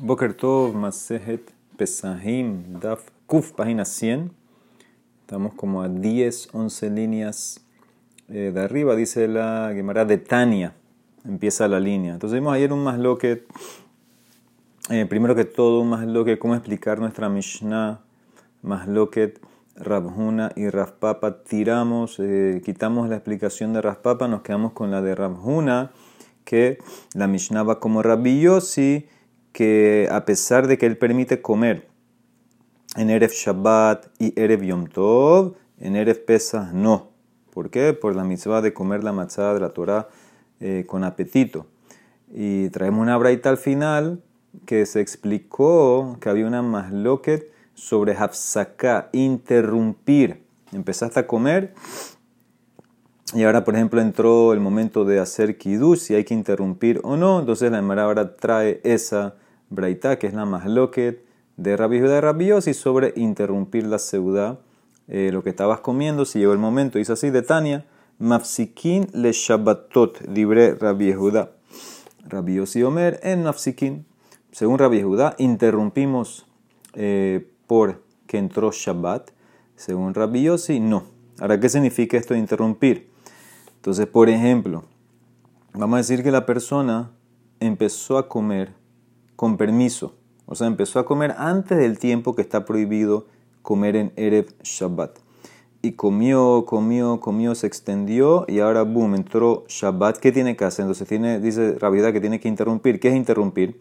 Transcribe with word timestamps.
Boker 0.00 0.32
Tov, 0.32 0.76
Masejet, 0.76 1.52
Pesahim, 1.76 2.78
Daf, 2.78 3.10
Kuf, 3.26 3.50
página 3.50 3.84
100. 3.84 4.30
Estamos 5.22 5.54
como 5.54 5.82
a 5.82 5.88
10, 5.88 6.50
11 6.52 6.90
líneas 6.90 7.66
eh, 8.28 8.52
de 8.54 8.60
arriba, 8.60 8.94
dice 8.94 9.26
la 9.26 9.72
Gemara 9.74 10.04
de 10.04 10.18
Tania. 10.18 10.74
Empieza 11.24 11.66
la 11.66 11.80
línea. 11.80 12.12
Entonces 12.12 12.38
vimos 12.38 12.54
ayer 12.54 12.72
un 12.72 12.84
masloquet. 12.84 13.44
Eh, 14.90 15.04
primero 15.06 15.34
que 15.34 15.44
todo, 15.44 15.80
un 15.80 15.90
masloquet, 15.90 16.38
cómo 16.38 16.54
explicar 16.54 17.00
nuestra 17.00 17.28
Mishnah. 17.28 18.00
Masloquet, 18.62 19.40
Rabhuna 19.74 20.52
y 20.54 20.70
Rafpapa. 20.70 21.42
Tiramos, 21.42 22.20
eh, 22.20 22.62
quitamos 22.64 23.08
la 23.08 23.16
explicación 23.16 23.72
de 23.72 23.82
Rafpapa, 23.82 24.28
nos 24.28 24.42
quedamos 24.42 24.74
con 24.74 24.92
la 24.92 25.02
de 25.02 25.16
Rabhuna, 25.16 25.90
que 26.44 26.78
la 27.14 27.26
Mishnah 27.26 27.64
va 27.64 27.80
como 27.80 28.00
Rabbi 28.04 28.40
Yossi 28.40 29.08
que 29.58 30.08
a 30.12 30.24
pesar 30.24 30.68
de 30.68 30.78
que 30.78 30.86
él 30.86 30.96
permite 30.96 31.42
comer 31.42 31.88
en 32.94 33.10
Erev 33.10 33.32
Shabbat 33.32 34.06
y 34.20 34.32
Erev 34.40 34.62
Yom 34.62 34.86
Tov, 34.86 35.56
en 35.80 35.96
Erev 35.96 36.24
Pesach 36.24 36.70
no. 36.72 37.08
¿Por 37.52 37.68
qué? 37.68 37.92
Por 37.92 38.14
la 38.14 38.22
mitzvah 38.22 38.60
de 38.62 38.72
comer 38.72 39.02
la 39.02 39.12
matzah 39.12 39.54
de 39.54 39.58
la 39.58 39.70
Torah 39.70 40.06
eh, 40.60 40.84
con 40.86 41.02
apetito. 41.02 41.66
Y 42.32 42.68
traemos 42.68 43.02
una 43.02 43.16
braita 43.16 43.50
al 43.50 43.56
final 43.56 44.22
que 44.64 44.86
se 44.86 45.00
explicó 45.00 46.18
que 46.20 46.28
había 46.28 46.46
una 46.46 46.62
masloquet 46.62 47.50
sobre 47.74 48.14
hafsaká, 48.14 49.10
interrumpir. 49.12 50.40
Empezaste 50.70 51.18
a 51.18 51.26
comer 51.26 51.74
y 53.34 53.42
ahora, 53.42 53.64
por 53.64 53.74
ejemplo, 53.74 54.00
entró 54.00 54.52
el 54.52 54.60
momento 54.60 55.04
de 55.04 55.18
hacer 55.18 55.58
kiddush, 55.58 55.98
si 55.98 56.14
hay 56.14 56.22
que 56.22 56.34
interrumpir 56.34 57.00
o 57.02 57.16
no. 57.16 57.40
Entonces 57.40 57.72
la 57.72 57.78
Emara 57.78 58.04
ahora 58.04 58.36
trae 58.36 58.80
esa 58.84 59.34
braita, 59.70 60.18
que 60.18 60.26
es 60.26 60.34
la 60.34 60.44
masloquet 60.44 61.24
de 61.56 61.76
Rabbi 61.76 62.00
Judá 62.00 62.14
de 62.14 62.20
Rabbi 62.20 62.50
y 62.66 62.74
sobre 62.74 63.12
interrumpir 63.16 63.86
la 63.86 63.98
seudá, 63.98 64.60
eh, 65.08 65.30
lo 65.32 65.42
que 65.42 65.50
estabas 65.50 65.80
comiendo, 65.80 66.24
si 66.24 66.38
llegó 66.38 66.52
el 66.52 66.58
momento. 66.58 66.98
Dice 66.98 67.12
así 67.12 67.30
de 67.30 67.42
Tania, 67.42 67.84
mafsikin 68.18 69.08
le 69.12 69.32
shabbatot, 69.32 70.20
libre 70.28 70.74
Rabbi 70.74 71.12
Judá. 71.12 71.52
Rabbi 72.28 72.56
Yossi 72.56 72.82
Omer 72.82 73.20
en 73.22 73.42
mafsikin. 73.42 74.04
Según 74.52 74.78
Rabbi 74.78 75.02
Judá, 75.02 75.34
interrumpimos 75.38 76.46
eh, 76.94 77.50
por 77.66 78.02
que 78.26 78.38
entró 78.38 78.70
Shabbat. 78.70 79.30
Según 79.76 80.14
Rabbi 80.14 80.42
Yossi, 80.42 80.80
no. 80.80 81.04
Ahora, 81.40 81.58
¿qué 81.58 81.68
significa 81.68 82.16
esto 82.16 82.34
de 82.34 82.40
interrumpir? 82.40 83.08
Entonces, 83.76 84.06
por 84.06 84.28
ejemplo, 84.28 84.84
vamos 85.72 85.94
a 85.94 85.98
decir 85.98 86.22
que 86.22 86.30
la 86.30 86.44
persona 86.44 87.10
empezó 87.60 88.18
a 88.18 88.28
comer 88.28 88.74
con 89.38 89.56
permiso, 89.56 90.16
o 90.46 90.56
sea, 90.56 90.66
empezó 90.66 90.98
a 90.98 91.04
comer 91.04 91.32
antes 91.38 91.78
del 91.78 92.00
tiempo 92.00 92.34
que 92.34 92.42
está 92.42 92.64
prohibido 92.64 93.28
comer 93.62 93.94
en 93.94 94.12
Erev 94.16 94.52
Shabbat. 94.64 95.16
Y 95.80 95.92
comió, 95.92 96.64
comió, 96.66 97.20
comió, 97.20 97.54
se 97.54 97.68
extendió 97.68 98.46
y 98.48 98.58
ahora, 98.58 98.82
boom, 98.82 99.14
entró 99.14 99.64
Shabbat. 99.68 100.18
¿Qué 100.18 100.32
tiene 100.32 100.56
que 100.56 100.64
hacer? 100.64 100.82
Entonces 100.82 101.06
tiene, 101.06 101.38
dice 101.38 101.76
Rabiedad 101.78 102.12
que 102.12 102.20
tiene 102.20 102.40
que 102.40 102.48
interrumpir. 102.48 102.98
¿Qué 102.98 103.10
es 103.10 103.14
interrumpir? 103.14 103.80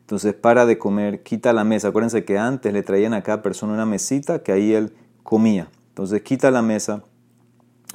Entonces 0.00 0.34
para 0.34 0.66
de 0.66 0.78
comer, 0.78 1.22
quita 1.22 1.52
la 1.52 1.62
mesa. 1.62 1.88
Acuérdense 1.88 2.24
que 2.24 2.36
antes 2.36 2.72
le 2.72 2.82
traían 2.82 3.14
a 3.14 3.22
cada 3.22 3.40
persona 3.40 3.74
una 3.74 3.86
mesita 3.86 4.42
que 4.42 4.50
ahí 4.50 4.72
él 4.72 4.96
comía. 5.22 5.70
Entonces 5.90 6.22
quita 6.22 6.50
la 6.50 6.62
mesa, 6.62 7.04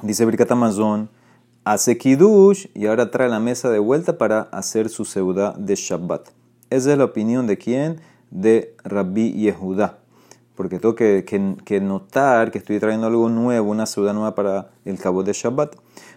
dice 0.02 0.24
Birkat 0.24 0.52
Amazon, 0.52 1.10
hace 1.64 1.98
kiddush 1.98 2.68
y 2.72 2.86
ahora 2.86 3.10
trae 3.10 3.28
la 3.28 3.40
mesa 3.40 3.68
de 3.68 3.78
vuelta 3.78 4.16
para 4.16 4.40
hacer 4.40 4.88
su 4.88 5.04
seudá 5.04 5.54
de 5.58 5.74
Shabbat. 5.74 6.43
Esa 6.74 6.90
es 6.90 6.98
la 6.98 7.04
opinión 7.04 7.46
de 7.46 7.56
quién? 7.56 8.00
De 8.32 8.74
Rabbi 8.82 9.32
Yehuda. 9.32 9.98
Porque 10.56 10.80
tengo 10.80 10.96
que, 10.96 11.80
notar 11.80 12.50
que 12.50 12.58
estoy 12.58 12.80
trayendo 12.80 13.06
algo 13.06 13.28
nuevo, 13.28 13.70
una 13.70 13.86
seudá 13.86 14.12
nueva 14.12 14.34
para 14.34 14.70
el 14.84 14.98
cabo 14.98 15.22
de 15.22 15.32
Shabbat. 15.32 15.76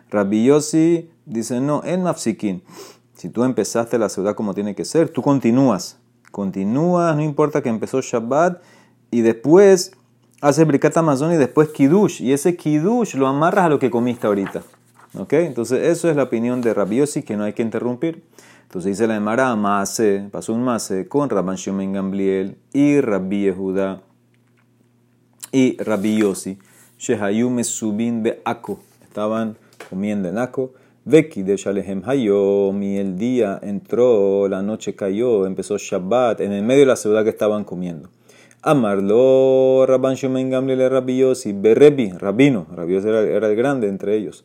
Rabbi 0.09 0.45
Yossi 0.45 1.11
dice, 1.27 1.61
no, 1.61 1.83
en 1.83 2.01
Mafsikin. 2.01 2.63
Si 3.13 3.29
tú 3.29 3.43
empezaste 3.43 3.99
la 3.99 4.09
seudá 4.09 4.33
como 4.33 4.55
tiene 4.55 4.73
que 4.73 4.83
ser, 4.83 5.09
tú 5.09 5.21
continúas. 5.21 5.99
Continúas, 6.31 7.15
no 7.15 7.21
importa 7.21 7.61
que 7.61 7.69
empezó 7.69 8.01
Shabbat 8.01 8.59
y 9.11 9.21
después 9.21 9.91
hace 10.41 10.65
bricata 10.65 11.01
amazon 11.01 11.33
y 11.33 11.37
después 11.37 11.69
kiddush. 11.69 12.19
Y 12.19 12.33
ese 12.33 12.55
kiddush 12.55 13.13
lo 13.13 13.27
amarras 13.27 13.65
a 13.65 13.69
lo 13.69 13.77
que 13.77 13.91
comiste 13.91 14.25
ahorita. 14.25 14.63
¿Ok? 15.19 15.33
Entonces, 15.33 15.85
eso 15.85 16.09
es 16.09 16.15
la 16.15 16.23
opinión 16.23 16.61
de 16.61 16.73
Rabiosi, 16.73 17.21
que 17.21 17.37
no 17.37 17.43
hay 17.43 17.53
que 17.53 17.61
interrumpir. 17.61 18.23
Entonces 18.67 18.97
dice 18.97 19.07
la 19.07 19.15
Emara, 19.15 19.55
Mase, 19.55 20.27
pasó 20.29 20.53
un 20.53 20.61
Mase 20.61 21.07
con 21.07 21.29
Rabban 21.29 21.55
Shimon 21.55 21.93
Gamliel 21.93 22.57
y 22.73 22.99
Rabbi 22.99 23.43
Yehuda 23.43 24.01
y 25.53 25.77
Rabbi 25.77 26.17
Yossi. 26.17 26.57
Shehayu 26.99 27.49
Mesubin 27.49 28.23
be 28.23 28.41
Ako. 28.43 28.79
Estaban 29.03 29.55
comiendo 29.89 30.27
en 30.27 30.37
Ako. 30.37 30.73
Veki 31.05 31.43
de 31.43 31.55
Shalehem 31.55 32.01
Hayom. 32.05 32.83
Y 32.83 32.97
el 32.97 33.17
día 33.17 33.57
entró, 33.63 34.49
la 34.49 34.61
noche 34.61 34.95
cayó, 34.95 35.45
empezó 35.45 35.77
Shabbat, 35.77 36.41
en 36.41 36.51
el 36.51 36.63
medio 36.63 36.81
de 36.81 36.87
la 36.87 36.97
ciudad 36.97 37.23
que 37.23 37.29
estaban 37.29 37.63
comiendo. 37.63 38.09
Amarlo, 38.63 39.85
Rabban 39.87 40.15
Shimon 40.15 40.49
Gamliel 40.49 40.89
Rabbi 40.89 41.19
Yossi, 41.19 41.53
Berebi, 41.53 42.11
Rabino. 42.11 42.67
Rabbi 42.75 42.95
Yossi 42.95 43.07
era 43.07 43.47
el 43.47 43.55
grande 43.55 43.87
entre 43.87 44.17
ellos. 44.17 44.43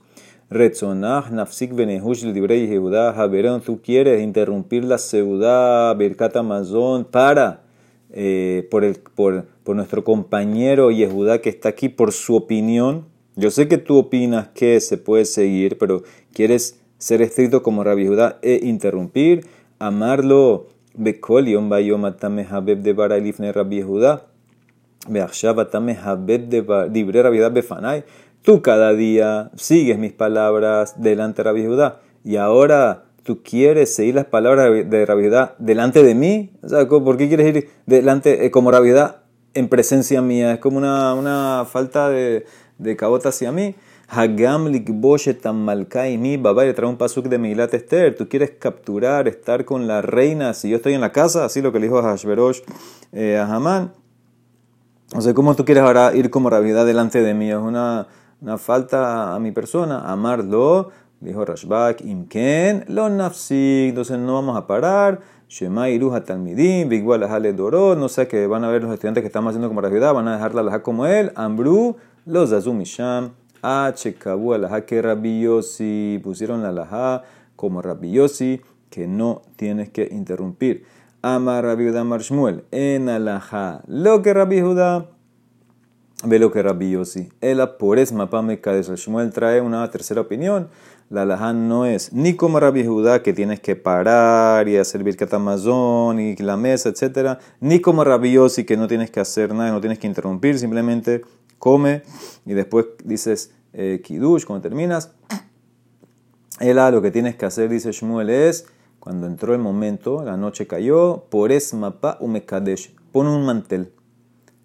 Retzonah, 0.52 1.30
Nafsik 1.30 1.74
Benehush, 1.74 2.24
el 2.24 2.34
Dibrei 2.34 2.66
Yehuda, 2.66 3.12
Javerón, 3.14 3.60
tú 3.60 3.80
quieres 3.82 4.22
interrumpir 4.22 4.84
la 4.84 4.98
Seudá, 4.98 5.92
Birkat 5.94 6.36
Amazon, 6.36 7.04
para, 7.04 7.62
eh, 8.10 8.68
por, 8.70 8.84
el, 8.84 8.96
por, 8.96 9.46
por 9.64 9.76
nuestro 9.76 10.04
compañero 10.04 10.90
Yehuda 10.90 11.40
que 11.40 11.48
está 11.48 11.70
aquí, 11.70 11.88
por 11.88 12.12
su 12.12 12.36
opinión. 12.36 13.06
Yo 13.34 13.50
sé 13.50 13.66
que 13.66 13.78
tú 13.78 13.96
opinas 13.98 14.48
que 14.48 14.80
se 14.80 14.98
puede 14.98 15.24
seguir, 15.24 15.78
pero 15.78 16.02
quieres 16.32 16.80
ser 16.98 17.22
estricto 17.22 17.62
como 17.62 17.82
Rabbi 17.82 18.06
Judá 18.06 18.38
e 18.42 18.60
interrumpir, 18.62 19.46
amarlo. 19.78 20.68
Bekol 20.94 21.48
yom 21.48 21.70
bayom 21.70 22.04
atame 22.04 22.44
de 22.44 22.92
bara 22.92 23.16
elifne 23.16 23.50
Rabbi 23.50 23.80
Judá. 23.80 24.26
Beachshav 25.08 25.58
atame 25.58 25.94
habeb 25.94 26.48
de 26.48 26.62
dibre 26.90 27.22
Rabbi 27.22 27.38
befanai. 27.50 28.04
Tú 28.42 28.60
cada 28.60 28.92
día 28.92 29.52
sigues 29.54 29.98
mis 29.98 30.12
palabras 30.12 31.00
delante 31.00 31.42
de 31.42 31.48
Rabbi 31.48 31.64
Judá 31.64 32.00
y 32.24 32.36
ahora 32.36 33.04
tú 33.22 33.40
quieres 33.44 33.94
seguir 33.94 34.16
las 34.16 34.24
palabras 34.24 34.68
de 34.90 35.06
Rabbi 35.06 35.26
Judá 35.26 35.54
delante 35.60 36.02
de 36.02 36.16
mí. 36.16 36.50
O 36.60 36.68
sea, 36.68 36.88
¿por 36.88 37.16
qué 37.16 37.28
quieres 37.28 37.54
ir 37.54 37.70
delante 37.86 38.44
eh, 38.44 38.50
como 38.50 38.72
Rabbi 38.72 38.90
Judá 38.90 39.22
en 39.54 39.68
presencia 39.68 40.20
mía? 40.22 40.54
Es 40.54 40.58
como 40.58 40.78
una, 40.78 41.14
una 41.14 41.64
falta 41.70 42.08
de, 42.08 42.44
de 42.78 42.96
cabota 42.96 43.28
hacia 43.28 43.52
mí. 43.52 43.76
Hagam 44.08 44.64
mi 44.64 46.36
babá 46.36 46.74
trae 46.74 46.88
un 46.88 46.96
pasuk 46.96 47.28
de 47.28 47.38
Milat 47.38 47.72
Esther. 47.74 48.16
Tú 48.16 48.28
quieres 48.28 48.50
capturar, 48.58 49.28
estar 49.28 49.64
con 49.64 49.86
la 49.86 50.02
reina 50.02 50.52
si 50.52 50.68
yo 50.68 50.78
estoy 50.78 50.94
en 50.94 51.00
la 51.00 51.12
casa, 51.12 51.44
así 51.44 51.62
lo 51.62 51.70
que 51.70 51.78
le 51.78 51.86
dijo 51.86 51.98
a 51.98 52.02
Hashverosh 52.02 52.60
eh, 53.12 53.38
a 53.38 53.46
Hamán. 53.54 53.92
O 55.14 55.20
sea, 55.20 55.32
¿cómo 55.32 55.54
tú 55.54 55.64
quieres 55.64 55.84
ahora 55.84 56.12
ir 56.12 56.28
como 56.28 56.50
Rabbi 56.50 56.70
Judá 56.70 56.84
delante 56.84 57.22
de 57.22 57.34
mí? 57.34 57.48
Es 57.48 57.56
una 57.56 58.08
una 58.42 58.58
falta 58.58 59.34
a 59.34 59.38
mi 59.38 59.52
persona, 59.52 60.10
amarlo, 60.10 60.90
dijo 61.20 61.44
Rashbak, 61.44 62.00
imken, 62.00 62.84
lo 62.88 63.08
nafsi, 63.08 63.86
entonces 63.90 64.18
no 64.18 64.34
vamos 64.34 64.56
a 64.56 64.66
parar, 64.66 65.20
Shema 65.48 65.88
Iruja 65.90 66.24
Talmidim, 66.24 66.92
igual 66.92 67.24
Jale 67.28 67.52
Doro, 67.52 67.94
no 67.94 68.08
sé 68.08 68.26
que 68.26 68.48
van 68.48 68.64
a 68.64 68.68
ver 68.68 68.82
los 68.82 68.92
estudiantes 68.92 69.22
que 69.22 69.28
estamos 69.28 69.50
haciendo 69.50 69.68
como 69.68 69.80
Rashbak, 69.80 70.14
van 70.14 70.26
a 70.26 70.34
dejarla 70.34 70.64
la 70.64 70.82
como 70.82 71.06
él, 71.06 71.30
Ambru, 71.36 71.96
los 72.26 72.50
Azumisham, 72.50 73.30
H, 73.62 74.14
Kabu, 74.14 74.54
Alaha, 74.54 74.80
que 74.86 75.00
Rabiosi, 75.00 76.20
pusieron 76.24 76.64
la 76.64 76.72
Laha 76.72 77.22
como 77.54 77.80
Rabiosi, 77.80 78.60
que 78.90 79.06
no 79.06 79.42
tienes 79.54 79.90
que 79.90 80.08
interrumpir. 80.10 80.84
Amar 81.22 81.62
Rabbi 81.64 81.92
Marshmuel, 81.92 82.64
en 82.72 83.08
Alaha, 83.08 83.82
lo 83.86 84.20
que 84.22 84.34
Rabbi 84.34 84.60
Judá 84.60 85.06
Ve 86.24 86.38
lo 86.38 86.52
que 86.52 86.62
Rabbi 86.62 86.92
Yossi. 86.92 87.30
Ela 87.40 87.78
por 87.78 87.98
es 87.98 88.12
mapame 88.12 88.60
Kadesh. 88.60 88.94
Shmuel 88.94 89.32
trae 89.32 89.60
una 89.60 89.90
tercera 89.90 90.20
opinión. 90.20 90.68
La 91.10 91.22
alaján 91.22 91.68
no 91.68 91.84
es 91.84 92.12
ni 92.12 92.36
como 92.36 92.60
Rabbi 92.60 92.86
Judá 92.86 93.24
que 93.24 93.32
tienes 93.32 93.58
que 93.58 93.74
parar 93.74 94.68
y 94.68 94.76
hacer 94.76 95.02
Birkat 95.02 95.32
y 95.32 96.36
la 96.36 96.56
mesa, 96.56 96.90
etc. 96.90 97.38
Ni 97.60 97.80
como 97.80 98.04
Rabbi 98.04 98.32
Yossi 98.32 98.64
que 98.64 98.76
no 98.76 98.86
tienes 98.86 99.10
que 99.10 99.18
hacer 99.18 99.52
nada, 99.52 99.72
no 99.72 99.80
tienes 99.80 99.98
que 99.98 100.06
interrumpir, 100.06 100.58
simplemente 100.60 101.22
come 101.58 102.02
y 102.46 102.54
después 102.54 102.86
dices 103.04 103.50
eh, 103.72 104.00
Kiddush 104.02 104.44
cuando 104.44 104.62
terminas. 104.62 105.10
Ela 106.60 106.90
lo 106.92 107.02
que 107.02 107.10
tienes 107.10 107.34
que 107.34 107.46
hacer, 107.46 107.68
dice 107.68 107.90
Shmuel, 107.90 108.30
es 108.30 108.66
cuando 109.00 109.26
entró 109.26 109.54
el 109.54 109.60
momento, 109.60 110.22
la 110.24 110.36
noche 110.36 110.68
cayó, 110.68 111.24
por 111.30 111.50
es 111.50 111.74
mapa 111.74 112.16
umekadesh. 112.20 112.94
Pon 113.10 113.26
un 113.26 113.44
mantel 113.44 113.90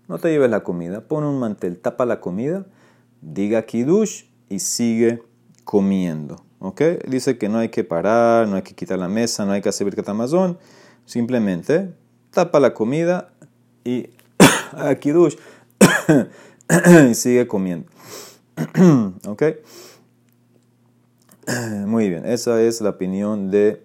no 0.08 0.20
te 0.20 0.30
lleves 0.30 0.50
la 0.50 0.64
comida, 0.64 1.02
pon 1.02 1.24
un 1.24 1.40
mantel, 1.40 1.80
tapa 1.80 2.06
la 2.06 2.20
comida, 2.20 2.66
diga 3.22 3.64
kiddush 3.64 4.24
y 4.50 4.60
sigue 4.60 5.24
comiendo. 5.64 6.44
¿Ok? 6.60 6.82
Dice 7.08 7.38
que 7.38 7.50
no 7.50 7.60
hay 7.60 7.70
que 7.70 7.84
parar, 7.84 8.48
no 8.48 8.56
hay 8.56 8.64
que 8.64 8.74
quitar 8.74 8.98
la 8.98 9.08
mesa, 9.08 9.46
no 9.46 9.52
hay 9.52 9.62
que 9.62 9.70
hacer 9.70 9.86
birkat 9.86 10.10
amazon. 10.10 10.58
Simplemente 11.06 11.94
tapa 12.32 12.60
la 12.60 12.74
comida 12.74 13.32
y 13.84 14.10
a 14.74 14.96
Kiddush 14.96 15.36
y 17.10 17.14
sigue 17.16 17.48
comiendo. 17.48 17.90
¿Ok? 19.28 19.44
Muy 21.86 22.10
bien, 22.10 22.26
esa 22.26 22.62
es 22.62 22.82
la 22.82 22.90
opinión 22.90 23.50
de 23.52 23.82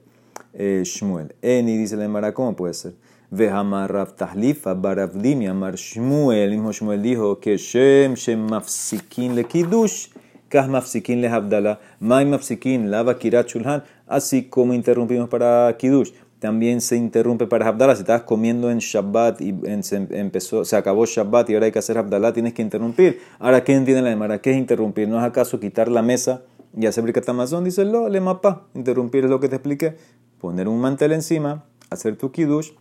eh, 0.53 0.83
Shmuel. 0.85 1.35
Eni 1.43 1.77
dice 1.77 1.97
la 1.97 2.05
Emara, 2.05 2.35
¿cómo 2.35 2.57
puede 2.57 2.75
ser? 2.75 2.95
Vejamar 3.35 3.91
Rav 3.91 4.15
Tahlifa 4.15 4.75
Baravdimi 4.75 5.47
Amar 5.47 5.77
Shmuel. 5.77 6.51
El 6.51 6.51
mismo 6.51 6.71
Shmuel 6.71 7.01
dijo 7.01 7.41
que 7.41 7.57
Shem 7.57 8.13
Shem 8.13 8.47
Mafsikin 8.47 9.35
le 9.35 9.45
Kiddush. 9.45 10.09
Kah 10.51 10.67
Mafsikin 10.67 11.23
le 11.23 11.29
Abdala. 11.29 11.81
Mai 11.99 12.27
Mafsikin 12.27 12.91
lava 12.91 13.19
Kirat 13.19 13.49
Shulhan. 13.49 13.85
Así 14.07 14.51
como 14.51 14.75
interrumpimos 14.75 15.31
para 15.31 15.75
Kiddush 15.79 16.11
también 16.41 16.83
se 16.83 16.97
interrumpe 16.97 17.47
para 17.47 17.69
Abdallah. 17.69 17.97
Si 17.97 18.03
estabas 18.03 18.25
comiendo 18.25 18.71
en 18.71 18.81
Shabbat 18.81 19.41
y 19.41 19.55
se, 19.81 19.97
empezó, 20.11 20.67
se 20.67 20.77
acabó 20.77 21.07
Shabbat 21.07 21.49
y 21.49 21.55
ahora 21.55 21.67
hay 21.67 21.73
que 21.73 21.79
hacer 21.79 21.97
Abdallah, 21.97 22.35
tienes 22.35 22.53
que 22.53 22.61
interrumpir. 22.61 23.21
Ahora, 23.39 23.65
¿qué 23.65 23.73
entiende 23.73 24.03
la 24.03 24.11
demara? 24.11 24.43
¿Qué 24.43 24.51
es 24.51 24.59
interrumpir? 24.59 25.09
¿No 25.09 25.19
es 25.19 25.25
acaso 25.25 25.59
quitar 25.59 25.89
la 25.89 26.03
mesa 26.03 26.43
y 26.77 26.85
hacer 26.85 27.03
bricatamazón? 27.03 27.65
Dice, 27.65 27.87
lo, 27.87 28.11
le 28.11 28.21
mapa. 28.21 28.67
Interrumpir 28.75 29.25
es 29.25 29.31
lo 29.31 29.41
que 29.41 29.49
te 29.49 29.57
expliqué. 29.57 29.97
Poner 30.39 30.69
un 30.69 30.81
mantel 30.81 31.13
encima, 31.13 31.65
hacer 31.89 32.17
tu 32.17 32.31
kiddush 32.31 32.73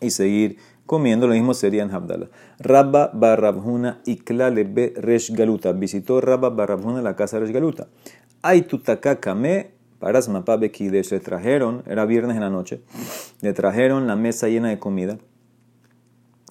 y 0.00 0.10
seguir 0.10 0.58
comiendo. 0.86 1.26
Lo 1.26 1.34
mismo 1.34 1.54
sería 1.54 1.82
en 1.82 1.90
Abdallah. 1.90 2.28
Rabba 2.58 3.10
barrabhuna 3.12 4.00
iklale 4.04 4.64
be 4.64 4.92
resh 4.96 5.32
galuta. 5.32 5.72
Visitó 5.72 6.20
Rabba 6.20 6.50
barrabhuna 6.50 7.02
la 7.02 7.16
casa 7.16 7.38
de 7.38 7.46
resh 7.46 7.54
galuta. 7.54 7.88
Ay 8.42 8.62
tutakakame 8.62 9.72
Paras 9.98 10.28
Mapabe 10.28 10.70
Kidesh 10.70 11.12
le 11.12 11.20
trajeron, 11.20 11.82
era 11.86 12.04
viernes 12.04 12.36
en 12.36 12.42
la 12.42 12.50
noche, 12.50 12.82
le 13.40 13.54
trajeron 13.54 14.06
la 14.06 14.16
mesa 14.16 14.48
llena 14.48 14.68
de 14.68 14.78
comida. 14.78 15.16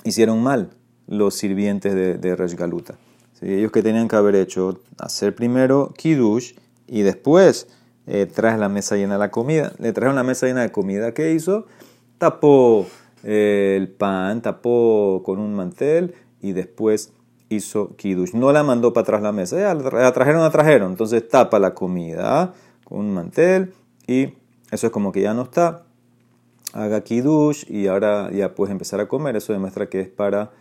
Hicieron 0.04 0.42
mal 0.42 0.72
los 1.07 1.36
sirvientes 1.36 1.94
de, 1.94 2.18
de 2.18 2.36
Reshgaluta. 2.36 2.95
Ellos 3.42 3.72
que 3.72 3.84
tenían 3.84 4.07
que 4.07 4.16
haber 4.16 4.36
hecho, 4.36 4.80
hacer 4.98 5.36
primero 5.36 5.94
Kiddush 5.98 6.54
y 6.88 7.01
después 7.01 7.68
eh, 8.07 8.28
la 8.36 8.69
mesa 8.69 8.95
llena 8.95 9.18
de 9.18 9.30
comida. 9.30 9.74
Le 9.80 9.92
trajeron 9.92 10.16
la 10.16 10.24
mesa 10.24 10.48
llena 10.48 10.62
de 10.62 10.72
comida. 10.72 11.13
¿Qué 11.13 11.34
hizo? 11.34 11.66
Tapó 12.18 12.88
el 13.24 13.90
pan, 13.90 14.42
tapó 14.42 15.22
con 15.25 15.40
un 15.40 15.54
mantel 15.54 16.14
y 16.42 16.52
después 16.52 17.14
hizo 17.50 17.96
Kiddush. 17.96 18.34
No 18.34 18.52
la 18.52 18.64
mandó 18.64 18.94
para 18.94 19.04
atrás 19.04 19.22
la 19.22 19.31
mesa. 19.31 19.58
Ya, 19.58 19.74
la 19.74 20.14
trajeron, 20.14 20.42
la 20.42 20.52
trajeron. 20.52 20.92
Entonces 20.92 21.28
tapa 21.28 21.60
la 21.60 21.74
comida 21.74 22.54
un 22.90 23.14
mantel 23.14 23.74
y 24.08 24.34
eso 24.72 24.88
es 24.88 24.94
como 24.94 25.12
que 25.12 25.22
ya 25.22 25.34
no 25.34 25.44
está. 25.44 25.86
Haga 26.74 27.02
kiddush 27.02 27.70
y 27.70 27.88
ahora 27.88 28.31
ya 28.31 28.56
puedes 28.56 28.72
empezar 28.72 29.00
a 29.00 29.08
comer. 29.08 29.36
Eso 29.36 29.54
demuestra 29.54 29.90
que 29.90 30.02
es 30.02 30.10
para 30.10 30.52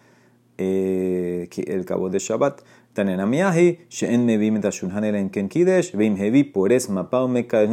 eh, 0.58 1.49
el 1.67 1.85
cabo 1.85 2.11
de 2.11 2.19
Shabbat. 2.19 2.61
No 2.94 3.26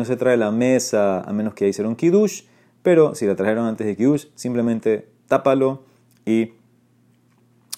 se 0.05 0.15
trae 0.15 0.37
la 0.37 0.51
mesa 0.51 1.21
a 1.21 1.33
menos 1.33 1.53
que 1.53 1.67
hicieron 1.67 1.97
Kiddush, 1.97 2.43
pero 2.81 3.15
si 3.15 3.25
la 3.25 3.35
trajeron 3.35 3.65
antes 3.65 3.85
de 3.85 3.95
Kiddush, 3.95 4.27
simplemente 4.35 5.09
tápalo 5.27 5.83
y 6.25 6.53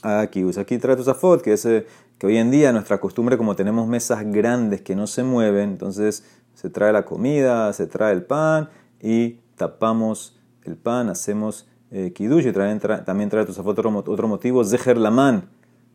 haga 0.01 0.27
Kiddush. 0.27 0.59
Aquí 0.59 0.77
trae 0.77 0.95
tu 0.95 1.03
zafot, 1.03 1.41
que 1.41 1.53
es 1.53 1.65
eh, 1.65 1.85
que 2.17 2.27
hoy 2.27 2.37
en 2.37 2.51
día 2.51 2.71
nuestra 2.71 2.99
costumbre, 2.99 3.37
como 3.37 3.55
tenemos 3.55 3.87
mesas 3.87 4.23
grandes 4.31 4.81
que 4.81 4.95
no 4.95 5.07
se 5.07 5.23
mueven, 5.23 5.71
entonces 5.71 6.23
se 6.53 6.69
trae 6.69 6.93
la 6.93 7.03
comida, 7.03 7.73
se 7.73 7.87
trae 7.87 8.13
el 8.13 8.23
pan 8.23 8.69
y 9.01 9.39
tapamos 9.55 10.39
el 10.63 10.75
pan, 10.75 11.09
hacemos 11.09 11.67
eh, 11.89 12.13
kiddush 12.13 12.47
y 12.47 12.51
también 12.51 13.29
trae 13.29 13.45
otro, 13.65 14.03
otro 14.05 14.27
motivo, 14.27 14.63
zeher 14.63 14.97
laman, 14.97 15.49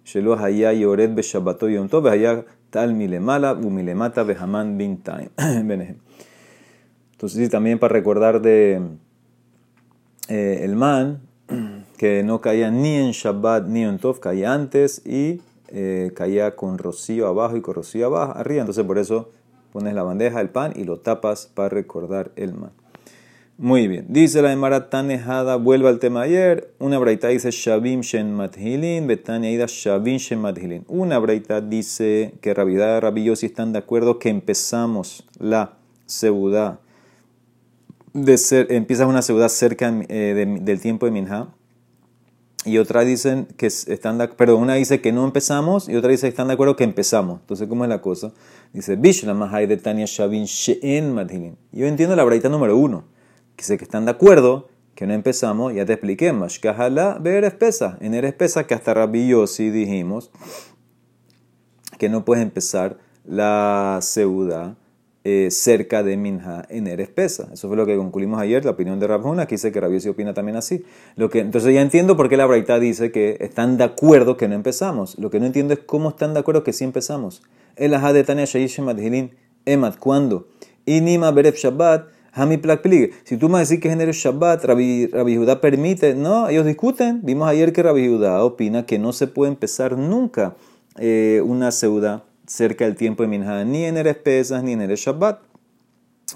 shelo 0.05 0.37
haya 0.39 0.73
yored 0.73 1.17
yom 1.17 1.89
tov, 1.89 2.09
haya 2.09 2.45
tal 2.71 2.95
milemala 2.95 3.55
u 3.55 3.71
milemata 3.71 4.25
behaman. 4.25 4.77
Entonces 7.17 7.45
sí, 7.45 7.49
también 7.49 7.79
para 7.79 7.95
recordar 7.95 8.43
de 8.43 8.79
eh, 10.29 10.61
el 10.63 10.77
man, 10.77 11.23
que 11.97 12.23
no 12.23 12.43
caía 12.43 12.71
ni 12.71 12.95
en 12.95 13.13
Shabbat 13.13 13.67
ni 13.69 13.85
en 13.85 13.99
Tov, 13.99 14.21
caía 14.21 14.53
antes 14.53 15.01
y 15.07 15.41
eh, 15.69 16.13
caía 16.15 16.57
con 16.57 16.77
rocío 16.77 17.27
abajo 17.27 17.57
y 17.57 17.63
con 17.63 17.75
rocío 17.75 18.05
abajo, 18.05 18.35
arriba. 18.37 18.61
Entonces 18.61 18.85
por 18.85 18.99
eso 18.99 19.31
pones 19.73 19.95
la 19.95 20.03
bandeja, 20.03 20.43
el 20.43 20.51
pan 20.51 20.75
y 20.77 20.85
lo 20.85 20.99
tapas 20.99 21.47
para 21.47 21.71
recordar 21.71 22.33
el 22.37 22.53
man. 22.53 22.73
Muy 23.57 23.89
bien, 23.89 24.05
dice 24.11 24.43
la 24.43 24.53
Emara 24.53 24.91
Tanejada, 24.91 25.57
vuelve 25.57 25.89
al 25.89 25.99
tema 25.99 26.21
ayer. 26.21 26.75
Una 26.79 26.99
braita 26.99 27.29
dice 27.29 27.51
Shabim 27.51 28.03
Shen 28.03 28.35
Mathilin, 28.35 29.07
Betania 29.07 29.51
Ida 29.51 29.65
Shabim 29.67 30.19
Shen 30.19 30.39
Mathilin. 30.39 30.85
Una 30.89 31.19
braita 31.19 31.63
dice 31.63 32.35
que 32.43 32.53
Rabidah 32.53 32.99
y 32.99 33.01
Rabillosi 33.01 33.47
están 33.47 33.73
de 33.73 33.79
acuerdo 33.79 34.19
que 34.19 34.29
empezamos 34.29 35.25
la 35.39 35.79
seudá 36.05 36.81
de 38.17 38.39
ser, 38.39 38.73
empiezas 38.73 39.07
una 39.07 39.21
seudá 39.21 39.49
cerca 39.49 39.93
eh, 40.09 40.59
del 40.63 40.81
tiempo 40.81 41.05
de 41.05 41.13
Minha 41.13 41.49
y 42.65 42.79
otra 42.79 43.03
dicen 43.03 43.47
que 43.59 43.67
están 43.67 44.17
de, 44.17 44.29
perdón, 44.29 44.63
una 44.63 44.75
dice 44.75 45.01
que 45.03 45.13
no 45.13 45.25
empezamos 45.25 45.89
y 45.89 45.97
otra 45.97 46.11
dice 46.11 46.23
que 46.23 46.31
están 46.31 46.49
de 46.49 46.55
acuerdo 46.55 46.77
que 46.77 46.85
empezamos. 46.85 47.41
Entonces, 47.41 47.69
¿cómo 47.69 47.85
es 47.85 47.91
la 47.91 48.01
cosa? 48.01 48.33
Dice, 48.73 48.97
de 48.97 49.77
Tania 49.77 50.07
Shavin 50.07 50.45
She'en. 50.45 51.57
Yo 51.73 51.87
entiendo 51.87 52.17
la 52.17 52.25
braita 52.25 52.49
número 52.49 52.77
uno, 52.77 53.05
que 53.55 53.65
sé 53.65 53.77
que 53.77 53.85
están 53.85 54.07
de 54.07 54.13
acuerdo 54.13 54.69
que 54.95 55.07
no 55.07 55.13
empezamos, 55.13 55.75
ya 55.75 55.85
te 55.85 55.93
expliqué, 55.93 56.33
Mashkahala 56.33 57.19
ver 57.21 57.45
espesa. 57.45 57.99
En 58.01 58.15
Eres 58.15 58.31
espesa 58.31 58.67
que 58.67 58.73
hasta 58.73 58.95
Rabbi 58.95 59.29
Yossi 59.29 59.69
dijimos 59.69 60.31
que 61.99 62.09
no 62.09 62.25
puedes 62.25 62.43
empezar 62.43 62.97
la 63.27 63.99
seuda 64.01 64.77
eh, 65.29 65.51
cerca 65.51 66.05
de 66.05 66.17
Minha 66.17 66.65
en 66.69 66.87
Eres 66.87 67.09
Pesa. 67.09 67.49
Eso 67.53 67.67
fue 67.67 67.77
lo 67.77 67.85
que 67.85 67.97
concluimos 67.97 68.41
ayer, 68.41 68.65
la 68.65 68.71
opinión 68.71 69.01
de 69.01 69.09
Rabjuna, 69.09 69.47
que 69.47 69.57
dice 69.57 69.73
que 69.73 69.81
Rabbi 69.81 69.99
opina 70.09 70.35
también 70.35 70.57
así. 70.57 70.85
Lo 71.17 71.31
que, 71.31 71.41
entonces 71.41 71.75
ya 71.75 71.83
entiendo 71.83 72.17
por 72.17 72.29
qué 72.29 72.37
la 72.37 72.47
Braita 72.47 72.79
dice 72.79 73.11
que 73.11 73.37
están 73.41 73.77
de 73.77 73.83
acuerdo 73.83 74.37
que 74.37 74.47
no 74.47 74.55
empezamos. 74.55 75.19
Lo 75.19 75.29
que 75.29 75.41
no 75.41 75.47
entiendo 75.47 75.75
es 75.75 75.81
cómo 75.81 76.11
están 76.11 76.33
de 76.33 76.39
acuerdo 76.39 76.63
que 76.63 76.73
sí 76.73 76.85
empezamos. 76.85 77.43
El 77.75 77.93
Ajá 77.95 78.13
de 78.13 78.23
Tania 78.23 78.45
Hilin 78.45 79.33
Emat, 79.65 79.99
¿cuándo? 79.99 80.47
Inima 80.85 81.33
Beref 81.33 81.57
Shabbat, 81.57 82.07
Hami 82.31 82.59
Plak 82.59 82.89
Si 83.25 83.37
tú 83.37 83.49
me 83.49 83.59
decís 83.59 83.81
que 83.81 83.89
es 83.91 84.17
Shabbat, 84.17 84.65
Rabbi, 84.65 85.11
Judá 85.11 85.61
permite, 85.61 86.15
no, 86.15 86.49
ellos 86.49 86.67
discuten. 86.67 87.23
Vimos 87.25 87.49
ayer 87.49 87.73
que 87.73 87.83
Rabbi 87.83 88.07
Judá 88.07 88.45
opina 88.45 88.87
que 88.87 89.01
no 89.01 89.13
se 89.13 89.27
puede 89.27 89.51
empezar 89.51 89.99
nunca 89.99 90.55
eh, 91.01 91.43
una 91.45 91.73
seuda 91.73 92.26
cerca 92.47 92.85
del 92.85 92.97
tiempo 92.97 93.23
de 93.23 93.29
Minha, 93.29 93.65
ni 93.65 93.85
en 93.85 93.97
Eres 93.97 94.17
Pesas 94.17 94.63
ni 94.63 94.73
en 94.73 94.83
Eres 94.83 95.01
Shabbat. 95.01 95.41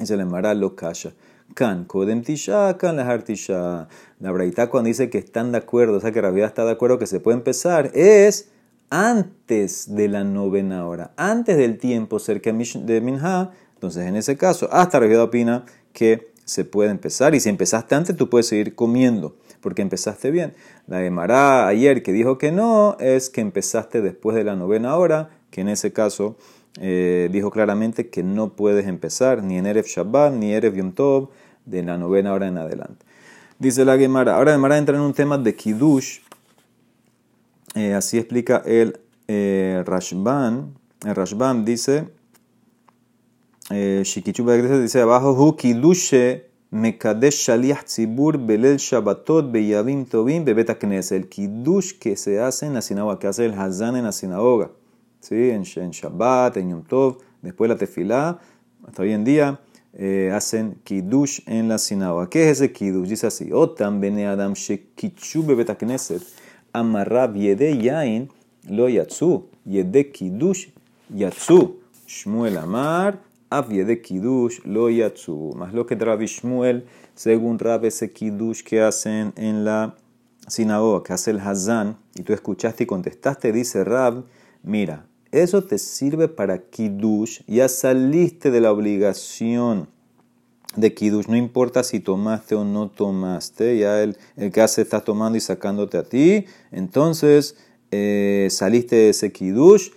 Y 0.01 0.07
se 0.07 0.17
le 0.17 0.25
lo 0.25 0.77
kasha. 0.77 1.13
Kan, 1.55 1.85
Kodem 1.85 2.23
Tisha, 2.23 2.77
Kan 2.79 2.97
Lahar 2.97 3.23
Tisha. 3.23 3.89
La 4.21 4.31
Braita 4.31 4.69
cuando 4.69 4.89
dice 4.89 5.11
que 5.11 5.19
están 5.19 5.53
de 5.53 5.59
acuerdo, 5.59 5.97
o 5.97 6.01
sea 6.01 6.13
que 6.13 6.21
Rabia 6.21 6.47
está 6.47 6.65
de 6.65 6.73
acuerdo 6.73 6.99
que 6.99 7.07
se 7.07 7.21
puede 7.21 7.39
empezar, 7.39 7.91
es 7.95 8.51
antes 8.89 9.95
de 9.95 10.09
la 10.09 10.25
novena 10.25 10.87
hora, 10.87 11.13
antes 11.17 11.57
del 11.57 11.79
tiempo 11.79 12.19
cerca 12.19 12.53
de 12.53 13.01
Minha. 13.01 13.51
Entonces, 13.75 14.07
en 14.07 14.17
ese 14.17 14.37
caso, 14.37 14.69
hasta 14.71 15.01
Rabia 15.01 15.23
opina 15.23 15.65
que 15.93 16.31
se 16.45 16.65
puede 16.65 16.91
empezar. 16.91 17.35
Y 17.35 17.41
si 17.41 17.49
empezaste 17.49 17.95
antes, 17.95 18.17
tú 18.17 18.29
puedes 18.29 18.47
seguir 18.47 18.75
comiendo, 18.75 19.37
porque 19.61 19.83
empezaste 19.83 20.31
bien. 20.31 20.55
La 20.87 20.99
de 20.99 21.11
ayer 21.69 22.03
que 22.03 22.13
dijo 22.13 22.39
que 22.39 22.53
no, 22.53 22.97
es 23.01 23.31
que 23.31 23.41
empezaste 23.41 24.03
después 24.03 24.37
de 24.37 24.45
la 24.45 24.57
novena 24.57 24.97
hora 24.97 25.31
que 25.51 25.61
en 25.61 25.69
ese 25.69 25.93
caso 25.93 26.37
eh, 26.81 27.29
dijo 27.33 27.51
claramente 27.51 28.11
que 28.11 28.23
no 28.23 28.51
puedes 28.51 28.87
empezar 28.87 29.43
ni 29.43 29.59
en 29.59 29.67
Erev 29.67 29.87
Shabbat 29.87 30.33
ni 30.33 30.53
Erev 30.53 30.77
Yom 30.77 30.93
Tov 30.93 31.31
de 31.65 31.83
la 31.83 31.99
novena 31.99 32.33
hora 32.33 32.49
en 32.49 32.59
adelante. 32.59 33.05
Dice 33.59 33.85
la 33.85 33.99
Gemara. 33.99 34.37
Ahora 34.37 34.53
Gemara 34.53 34.79
entra 34.79 34.97
en 34.97 35.03
un 35.03 35.13
tema 35.13 35.37
de 35.37 35.55
Kiddush. 35.55 36.21
Eh, 37.75 37.95
así 37.95 38.19
explica 38.19 38.63
el 38.65 38.99
eh, 39.29 39.83
Rashban. 39.87 40.75
El 41.05 41.15
Rashban 41.15 41.65
dice, 41.65 42.09
eh, 43.71 44.03
dice 44.05 45.01
abajo, 45.01 45.33
Hu 45.33 45.57
Kiddushe 45.57 46.51
Mekadesh 46.71 47.47
Shaliach 47.47 47.85
Tzibur 47.85 48.39
Belel 48.39 48.79
Shabbatot 48.79 49.51
Beyavim 49.51 50.07
Tovim 50.07 50.45
Bebet 50.45 50.71
El 51.11 51.29
Kiddush 51.29 51.99
que 51.99 52.17
se 52.17 52.41
hace 52.41 52.67
en 52.67 52.75
la 52.75 52.83
sinagoga, 52.83 53.19
que 53.19 53.27
hace 53.27 53.45
el 53.45 53.55
Hazan 53.55 53.97
en 53.97 54.05
la 54.05 54.13
sinagoga. 54.13 54.71
¿Sí? 55.21 55.51
en, 55.51 55.63
Shabbat, 55.63 56.57
en 56.57 56.71
Yom 56.71 56.83
Tov, 56.83 57.19
después 57.43 57.69
la 57.69 57.77
tefilá, 57.77 58.39
hasta 58.87 59.03
hoy 59.03 59.13
en 59.13 59.25
día, 59.25 59.61
eh, 59.93 60.31
hacen 60.33 60.77
kiddush 60.85 61.41
en 61.47 61.69
la 61.69 61.79
sinagoga. 61.79 62.29
¿Qué 62.29 62.45
es 62.45 62.61
ese 62.61 62.73
kiddush? 62.73 63.09
Dice 63.09 63.27
así, 63.27 63.53
Otam 63.53 64.01
bene 64.01 64.27
adam 64.27 64.55
shekichu 64.55 65.45
bebet 65.45 65.77
knesset, 65.77 66.23
amarrab 66.73 67.37
yede 67.37 67.77
yain 67.77 68.29
lo 68.69 68.89
yatsu, 68.89 69.49
yede 69.65 70.11
kiddush 70.13 70.69
yatsu. 71.15 71.81
Shmuel 72.07 72.57
amar, 72.59 73.21
af 73.51 73.71
yede 73.71 74.01
kiddush 74.01 74.61
lo 74.65 74.89
yatsu. 74.91 75.55
Más 75.57 75.73
lo 75.73 75.87
que 75.87 75.95
Rabbi 75.95 76.27
Shmuel 76.27 76.85
según 77.21 77.59
Rab, 77.59 77.85
ese 77.85 78.13
kiddush 78.13 78.63
que 78.63 78.81
hacen 78.81 79.35
en 79.37 79.63
la 79.63 79.95
sinagoga, 80.49 81.03
que 81.03 81.13
hace 81.13 81.33
el 81.33 81.41
Hazán, 81.41 81.99
y 82.15 82.23
tú 82.23 82.33
escuchaste 82.33 82.85
y 82.85 82.87
contestaste, 82.87 83.53
dice 83.53 83.85
Rab, 83.85 84.25
mira, 84.63 85.05
eso 85.33 85.63
te 85.63 85.79
sirve 85.79 86.29
para 86.29 86.59
kiddush, 86.59 87.41
ya 87.47 87.69
saliste 87.69 88.51
de 88.51 88.61
la 88.61 88.73
obligación 88.73 89.89
de 90.77 90.95
kiddush, 90.95 91.27
no 91.27 91.37
importa 91.37 91.83
si 91.83 92.01
tomaste 92.01 92.55
o 92.55 92.65
no 92.65 92.89
tomaste, 92.89 93.79
ya 93.79 94.03
el, 94.03 94.17
el 94.37 94.53
que 94.53 94.61
hace 94.61 94.83
está 94.83 95.01
tomando 95.01 95.37
y 95.37 95.41
sacándote 95.41 95.99
a 95.99 96.05
ti, 96.05 96.47
entonces 96.71 97.57
eh, 97.91 98.49
saliste 98.51 98.97
de 98.97 99.09
ese 99.11 99.33
kiddush, 99.33 99.91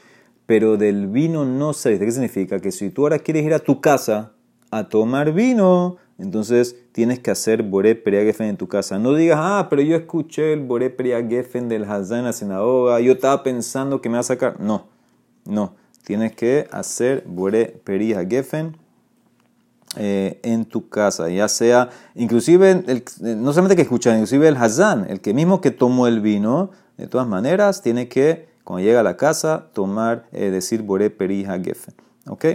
pero 0.46 0.78
del 0.78 1.08
vino 1.08 1.46
no 1.46 1.74
saliste. 1.74 2.06
¿Qué 2.06 2.12
significa? 2.12 2.60
Que 2.60 2.72
si 2.72 2.90
tú 2.90 3.04
ahora 3.04 3.20
quieres 3.20 3.46
ir 3.46 3.54
a 3.54 3.60
tu 3.60 3.82
casa 3.82 4.34
a 4.72 4.90
tomar 4.90 5.34
vino, 5.34 5.98
entonces 6.18 6.76
tienes 6.92 7.20
que 7.20 7.32
hacer 7.32 7.64
Boré 7.64 8.02
Geffen 8.04 8.48
en 8.48 8.58
tu 8.58 8.68
casa. 8.68 8.98
No 9.00 9.14
digas, 9.14 9.40
ah, 9.42 9.68
pero 9.70 9.82
yo 9.82 9.96
escuché 9.96 10.54
el 10.54 10.62
Boré 10.62 10.96
Geffen 11.30 11.70
del 11.70 11.84
Hazán 11.86 12.20
en 12.20 12.26
la 12.26 12.34
sinagoga, 12.34 13.00
yo 13.00 13.14
estaba 13.14 13.44
pensando 13.44 14.02
que 14.02 14.10
me 14.10 14.16
va 14.16 14.22
a 14.22 14.24
sacar. 14.24 14.60
No, 14.60 14.88
no. 15.46 15.76
Tienes 16.04 16.36
que 16.36 16.68
hacer 16.72 17.24
Boré 17.26 17.82
Geffen 18.30 18.76
eh, 19.96 20.40
en 20.44 20.66
tu 20.66 20.90
casa, 20.90 21.30
ya 21.30 21.48
sea, 21.48 21.90
inclusive, 22.16 22.84
no 23.22 23.54
solamente 23.54 23.76
que 23.76 23.84
escuchar, 23.84 24.16
inclusive 24.16 24.48
el 24.48 24.58
Hazán, 24.58 25.06
el 25.10 25.22
que 25.22 25.34
mismo 25.34 25.62
que 25.62 25.72
tomó 25.72 26.08
el 26.08 26.20
vino, 26.20 26.72
de 26.98 27.08
todas 27.08 27.28
maneras, 27.28 27.82
tiene 27.82 28.08
que, 28.10 28.50
cuando 28.64 28.86
llega 28.86 29.00
a 29.00 29.04
la 29.04 29.18
casa, 29.18 29.70
tomar, 29.74 30.26
eh, 30.32 30.50
decir 30.50 30.82
Boré 30.82 31.10
Perija 31.10 31.60
Geffen. 31.60 31.94
¿Ok? 32.28 32.46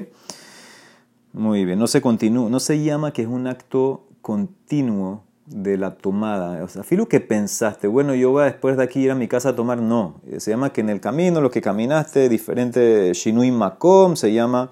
Muy 1.32 1.64
bien, 1.64 1.78
no 1.78 1.86
se 1.86 2.00
continúa, 2.00 2.50
no 2.50 2.60
se 2.60 2.82
llama 2.82 3.12
que 3.12 3.22
es 3.22 3.28
un 3.28 3.46
acto 3.46 4.06
continuo 4.20 5.22
de 5.50 5.76
la 5.76 5.94
tomada. 5.94 6.62
O 6.62 6.68
sea, 6.68 6.82
filo 6.82 7.08
que 7.08 7.20
pensaste, 7.20 7.86
bueno, 7.86 8.14
yo 8.14 8.30
voy 8.30 8.44
después 8.44 8.76
de 8.76 8.82
aquí 8.82 9.00
ir 9.00 9.10
a 9.10 9.14
mi 9.14 9.28
casa 9.28 9.50
a 9.50 9.56
tomar, 9.56 9.80
no. 9.80 10.20
Se 10.38 10.50
llama 10.50 10.72
que 10.72 10.80
en 10.80 10.90
el 10.90 11.00
camino, 11.00 11.40
lo 11.40 11.50
que 11.50 11.60
caminaste, 11.60 12.28
diferente 12.28 13.12
Shinui 13.14 13.50
Makom, 13.50 14.16
se 14.16 14.32
llama 14.32 14.70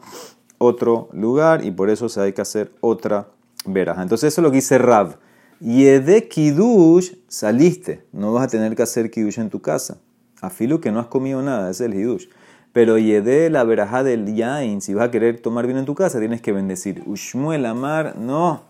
otro 0.59 1.09
lugar 1.13 1.65
y 1.65 1.71
por 1.71 1.91
eso 1.91 2.09
se 2.09 2.21
hay 2.21 2.33
que 2.33 2.43
hacer 2.43 2.73
otra 2.81 3.29
veraja. 3.65 4.03
Entonces 4.03 4.33
eso 4.33 4.41
es 4.41 4.43
lo 4.43 4.51
que 4.51 4.57
dice 4.57 4.79
Rav. 4.79 5.17
Y 5.61 5.85
de 5.85 6.29
Kiddush 6.29 7.15
saliste, 7.29 8.05
no 8.13 8.33
vas 8.33 8.45
a 8.45 8.49
tener 8.49 8.77
que 8.77 8.83
hacer 8.83 9.11
Kiddush 9.11 9.39
en 9.39 9.51
tu 9.51 9.61
casa. 9.63 9.99
Afilo 10.41 10.81
que 10.81 10.93
no 10.93 11.01
has 11.01 11.07
comido 11.07 11.43
nada, 11.43 11.71
es 11.71 11.81
el 11.81 11.93
Kiddush. 11.93 12.27
Pero 12.73 12.99
Yede, 12.99 13.49
la 13.49 13.65
verajá 13.65 14.05
del 14.05 14.35
Yain, 14.35 14.83
si 14.83 14.93
vas 14.93 15.09
a 15.09 15.11
querer 15.11 15.41
tomar 15.41 15.67
vino 15.67 15.79
en 15.79 15.87
tu 15.87 15.95
casa, 15.95 16.19
tienes 16.19 16.43
que 16.43 16.53
bendecir. 16.53 17.03
Ushmuel 17.07 17.65
Amar, 17.65 18.19
no, 18.19 18.65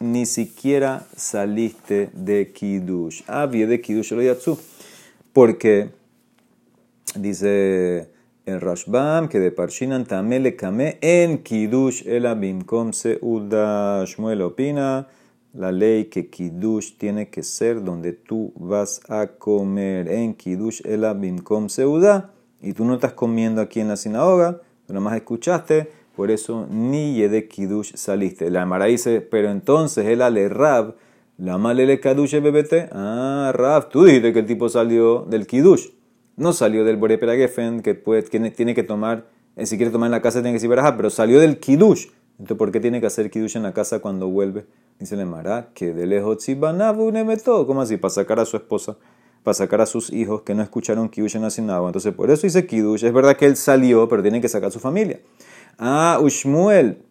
ni 0.00 0.26
siquiera 0.26 1.06
saliste 1.16 2.10
de 2.12 2.52
Kiddush. 2.52 3.22
Ah, 3.26 3.46
de 3.46 3.80
Kiddush 3.80 4.12
lo 4.12 4.22
Yatsu. 4.22 4.58
Porque 5.32 5.90
dice 7.14 8.08
el 8.46 8.60
Rashbam 8.60 9.28
que 9.28 9.38
de 9.40 9.50
Parshinan 9.52 10.06
Tamele 10.06 10.56
Kame 10.56 10.98
en 11.00 11.38
Kiddush 11.38 12.06
el 12.06 12.26
Abimkom 12.26 12.92
Seuda. 12.92 14.04
Shmuel 14.04 14.42
opina 14.42 15.08
la 15.52 15.72
ley 15.72 16.06
que 16.06 16.28
Kiddush 16.28 16.96
tiene 16.96 17.28
que 17.28 17.42
ser 17.42 17.82
donde 17.82 18.12
tú 18.12 18.52
vas 18.56 19.00
a 19.08 19.26
comer 19.26 20.08
en 20.08 20.34
Kiddush 20.34 20.80
el 20.84 21.04
Abimkom 21.04 21.68
Seuda 21.68 22.32
y 22.60 22.72
tú 22.72 22.84
no 22.84 22.94
estás 22.94 23.12
comiendo 23.12 23.60
aquí 23.60 23.80
en 23.80 23.88
la 23.88 23.96
sinagoga, 23.96 24.60
tú 24.86 24.92
nada 24.92 25.00
más 25.00 25.16
escuchaste, 25.16 25.90
por 26.18 26.32
eso 26.32 26.66
ni 26.68 27.20
de 27.20 27.46
Kiddush 27.46 27.92
saliste. 27.94 28.50
La 28.50 28.66
Mara 28.66 28.86
dice, 28.86 29.20
pero 29.20 29.52
entonces 29.52 30.04
el 30.04 30.20
ale 30.20 30.48
Rab, 30.48 30.96
la 31.36 31.58
malele 31.58 32.00
Kadush 32.00 32.40
bebete. 32.40 32.88
Ah, 32.90 33.52
Rab, 33.54 33.88
tú 33.88 34.02
dijiste 34.02 34.32
que 34.32 34.40
el 34.40 34.46
tipo 34.46 34.68
salió 34.68 35.24
del 35.30 35.46
Kiddush, 35.46 35.90
no 36.34 36.52
salió 36.52 36.84
del 36.84 36.96
Borepera 36.96 37.36
Geffen, 37.36 37.82
que, 37.82 37.94
tiene 37.94 38.74
que 38.74 38.82
tomar, 38.82 39.26
eh, 39.54 39.64
si 39.64 39.76
quiere 39.76 39.92
tomar 39.92 40.08
en 40.08 40.10
la 40.10 40.20
casa 40.20 40.42
tiene 40.42 40.58
que 40.58 40.66
decir 40.66 40.94
pero 40.96 41.08
salió 41.08 41.38
del 41.38 41.60
Kiddush. 41.60 42.08
Entonces, 42.32 42.56
¿por 42.56 42.72
qué 42.72 42.80
tiene 42.80 43.00
que 43.00 43.06
hacer 43.06 43.30
Kiddush 43.30 43.56
en 43.56 43.62
la 43.62 43.72
casa 43.72 44.00
cuando 44.00 44.28
vuelve? 44.28 44.66
Dice 44.98 45.14
la 45.14 45.24
Mara, 45.24 45.68
que 45.72 45.94
de 45.94 46.04
lejos 46.08 46.44
todo, 47.44 47.64
¿cómo 47.64 47.80
así? 47.80 47.96
Para 47.96 48.10
sacar 48.10 48.40
a 48.40 48.44
su 48.44 48.56
esposa 48.56 48.96
para 49.44 49.54
sacar 49.54 49.80
a 49.80 49.86
sus 49.86 50.12
hijos 50.12 50.42
que 50.42 50.54
no 50.54 50.62
escucharon 50.62 51.08
Kiddush 51.08 51.36
en 51.36 51.42
la 51.42 51.50
sinagoga. 51.50 51.88
Entonces, 51.88 52.12
por 52.12 52.30
eso 52.30 52.42
dice 52.42 52.66
Kiddush. 52.66 53.04
Es 53.04 53.12
verdad 53.12 53.36
que 53.36 53.46
él 53.46 53.56
salió, 53.56 54.08
pero 54.08 54.20
tiene 54.20 54.40
que 54.40 54.48
sacar 54.48 54.68
a 54.68 54.70
su 54.70 54.80
familia. 54.80 55.20
Ah, 55.78 56.18
Ushmuel, 56.20 57.02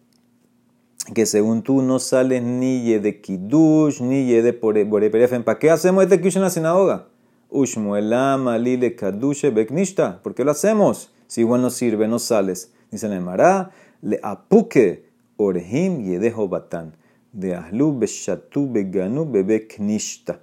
que 1.14 1.24
según 1.24 1.62
tú 1.62 1.80
no 1.80 1.98
sales 1.98 2.42
ni 2.42 2.98
de 2.98 3.20
Kiddush, 3.20 4.02
ni 4.02 4.30
de 4.30 4.52
Boreperefen. 4.52 5.42
¿Para 5.42 5.58
qué 5.58 5.70
hacemos 5.70 6.04
este 6.04 6.18
Kiddush 6.20 6.36
en 6.36 6.42
la 6.42 6.50
sinagoga? 6.50 7.08
Ushmuel, 7.48 8.10
Malile, 8.38 8.94
Kadushe, 8.94 9.48
Beknishta. 9.48 10.20
¿Por 10.22 10.34
qué 10.34 10.44
lo 10.44 10.50
hacemos? 10.50 11.10
Si 11.28 11.40
igual 11.40 11.62
no 11.62 11.70
sirve, 11.70 12.08
no 12.08 12.18
sales. 12.18 12.70
Dice 12.90 13.08
Nemara, 13.08 13.70
le 14.02 14.20
apuke 14.22 15.04
orehim 15.38 16.04
yedejo 16.04 16.46
batan. 16.46 16.94
De 17.32 17.54
ahlu 17.54 17.98
beshatu 17.98 18.70
beganu 18.70 19.24
bebeknishta. 19.24 20.40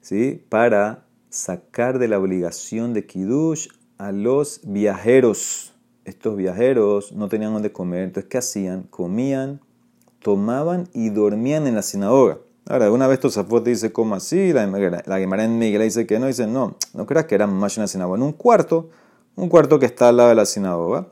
¿sí? 0.00 0.40
para 0.48 1.04
sacar 1.30 1.98
de 1.98 2.08
la 2.08 2.18
obligación 2.18 2.94
de 2.94 3.06
Kiddush 3.06 3.68
a 3.98 4.12
los 4.12 4.60
viajeros. 4.64 5.69
Estos 6.10 6.36
viajeros 6.36 7.12
no 7.12 7.28
tenían 7.28 7.52
donde 7.52 7.70
comer, 7.70 8.02
entonces 8.02 8.28
¿qué 8.28 8.38
hacían? 8.38 8.82
Comían, 8.82 9.60
tomaban 10.20 10.88
y 10.92 11.10
dormían 11.10 11.68
en 11.68 11.76
la 11.76 11.82
sinagoga. 11.82 12.38
Ahora, 12.66 12.90
una 12.90 13.06
vez 13.06 13.20
Tosafot 13.20 13.64
dice, 13.64 13.92
¿cómo 13.92 14.16
así? 14.16 14.52
La, 14.52 14.66
la 14.66 15.20
en 15.44 15.58
Miguel 15.60 15.82
dice 15.82 16.08
que 16.08 16.18
no, 16.18 16.26
dice, 16.26 16.48
no, 16.48 16.76
no 16.94 17.06
creas 17.06 17.26
que 17.26 17.36
eran 17.36 17.52
más 17.54 17.76
en 17.76 17.82
la 17.82 17.86
sinagoga, 17.86 18.18
en 18.18 18.24
un 18.24 18.32
cuarto, 18.32 18.90
un 19.36 19.48
cuarto 19.48 19.78
que 19.78 19.86
está 19.86 20.08
al 20.08 20.16
lado 20.16 20.30
de 20.30 20.34
la 20.34 20.46
sinagoga, 20.46 21.06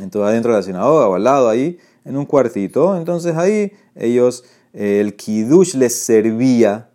entonces 0.00 0.30
adentro 0.30 0.52
de 0.52 0.58
la 0.58 0.62
sinagoga 0.62 1.08
o 1.08 1.14
al 1.14 1.24
lado 1.24 1.50
ahí, 1.50 1.78
en 2.06 2.16
un 2.16 2.24
cuartito, 2.24 2.96
entonces 2.96 3.36
ahí 3.36 3.72
ellos, 3.94 4.42
eh, 4.72 5.00
el 5.00 5.16
kiddush 5.16 5.74
les 5.74 5.94
servía 5.94 6.88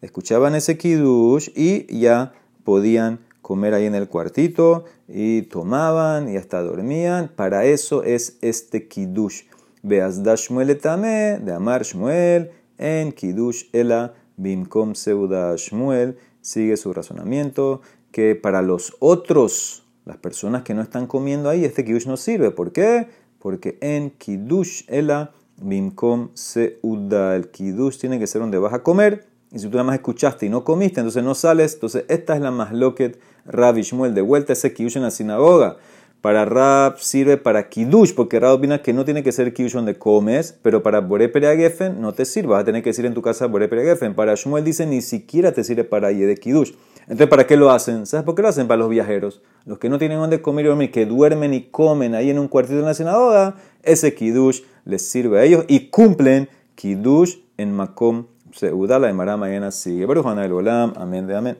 escuchaban 0.00 0.54
ese 0.54 0.78
kiddush 0.78 1.50
y 1.54 1.98
ya 1.98 2.32
podían 2.64 3.20
comer 3.46 3.74
ahí 3.74 3.86
en 3.86 3.94
el 3.94 4.08
cuartito 4.08 4.86
y 5.06 5.42
tomaban 5.42 6.28
y 6.28 6.36
hasta 6.36 6.60
dormían. 6.62 7.28
Para 7.28 7.64
eso 7.64 8.02
es 8.02 8.38
este 8.40 8.88
kiddush. 8.88 9.42
Veas 9.84 10.24
da 10.24 10.34
Shmuel 10.34 10.70
etame, 10.70 11.38
de 11.38 11.52
Amar 11.52 11.84
Shmuel, 11.84 12.50
en 12.76 13.12
kiddush 13.12 13.66
ela 13.72 14.14
bimkom 14.36 14.96
seuda 14.96 15.54
Shmuel. 15.54 16.18
Sigue 16.40 16.76
su 16.76 16.92
razonamiento 16.92 17.82
que 18.10 18.34
para 18.34 18.62
los 18.62 18.96
otros, 18.98 19.84
las 20.04 20.16
personas 20.16 20.64
que 20.64 20.74
no 20.74 20.82
están 20.82 21.06
comiendo 21.06 21.48
ahí, 21.48 21.64
este 21.64 21.84
kiddush 21.84 22.08
no 22.08 22.16
sirve. 22.16 22.50
¿Por 22.50 22.72
qué? 22.72 23.06
Porque 23.38 23.78
en 23.80 24.10
kiddush 24.10 24.82
ela 24.88 25.30
bimkom 25.56 26.30
seuda. 26.34 27.36
El 27.36 27.52
kiddush 27.52 27.98
tiene 27.98 28.18
que 28.18 28.26
ser 28.26 28.40
donde 28.40 28.58
vas 28.58 28.74
a 28.74 28.82
comer 28.82 29.36
y 29.52 29.58
si 29.58 29.68
tú 29.68 29.72
nada 29.72 29.84
más 29.84 29.96
escuchaste 29.96 30.46
y 30.46 30.48
no 30.48 30.64
comiste, 30.64 31.00
entonces 31.00 31.22
no 31.22 31.34
sales. 31.34 31.74
Entonces, 31.74 32.04
esta 32.08 32.34
es 32.34 32.42
la 32.42 32.50
más 32.50 32.72
loquet 32.72 33.18
Rab 33.46 33.76
Shmuel. 33.76 34.14
De 34.14 34.20
vuelta 34.20 34.52
ese 34.52 34.72
kiddush 34.72 34.96
en 34.96 35.02
la 35.02 35.10
sinagoga. 35.10 35.76
Para 36.20 36.44
Rab 36.44 36.98
sirve 36.98 37.36
para 37.36 37.68
kiddush, 37.68 38.12
porque 38.14 38.40
Rab 38.40 38.54
opina 38.54 38.82
que 38.82 38.92
no 38.92 39.04
tiene 39.04 39.22
que 39.22 39.30
ser 39.32 39.52
kiddush 39.54 39.74
donde 39.74 39.96
comes, 39.96 40.58
pero 40.62 40.82
para 40.82 41.00
Boré 41.00 41.30
Geffen 41.30 42.00
no 42.00 42.12
te 42.14 42.24
sirve. 42.24 42.48
Vas 42.48 42.62
a 42.62 42.64
tener 42.64 42.82
que 42.82 42.90
decir 42.90 43.06
en 43.06 43.14
tu 43.14 43.22
casa 43.22 43.46
Boré 43.46 43.68
Geffen. 43.68 44.14
Para 44.14 44.34
Shmuel 44.34 44.64
dice 44.64 44.86
ni 44.86 45.02
siquiera 45.02 45.52
te 45.52 45.62
sirve 45.62 45.84
para 45.84 46.08
de 46.08 46.34
kiddush. 46.36 46.72
Entonces, 47.02 47.28
¿para 47.28 47.46
qué 47.46 47.56
lo 47.56 47.70
hacen? 47.70 48.04
¿Sabes 48.06 48.24
por 48.24 48.34
qué 48.34 48.42
lo 48.42 48.48
hacen? 48.48 48.66
Para 48.66 48.78
los 48.78 48.90
viajeros. 48.90 49.40
Los 49.64 49.78
que 49.78 49.88
no 49.88 49.98
tienen 49.98 50.18
donde 50.18 50.42
comer 50.42 50.64
y 50.64 50.68
dormir, 50.68 50.90
que 50.90 51.06
duermen 51.06 51.54
y 51.54 51.62
comen 51.62 52.16
ahí 52.16 52.30
en 52.30 52.38
un 52.40 52.48
cuartito 52.48 52.80
en 52.80 52.86
la 52.86 52.94
sinagoga, 52.94 53.54
ese 53.84 54.12
kiddush 54.14 54.62
les 54.84 55.08
sirve 55.08 55.38
a 55.38 55.44
ellos 55.44 55.64
y 55.68 55.90
cumplen 55.90 56.48
kiddush 56.74 57.36
en 57.56 57.72
Makom 57.72 58.26
Seuda, 58.52 58.98
la 58.98 59.10
Emara 59.10 59.36
mañana 59.36 59.70
sigue. 59.70 60.06
Pero 60.06 60.22
Juan 60.22 60.38
el 60.38 60.52
Olam, 60.52 60.94
amén 60.96 61.26
de 61.26 61.36
amén. 61.36 61.58